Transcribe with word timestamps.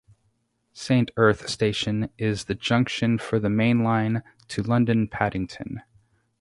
Saint 0.73 1.11
Erth 1.15 1.47
station 1.47 2.09
is 2.17 2.45
the 2.45 2.55
junction 2.55 3.19
for 3.19 3.37
the 3.37 3.51
main 3.51 3.83
line 3.83 4.23
to 4.47 4.63
London 4.63 5.07
Paddington. 5.07 5.83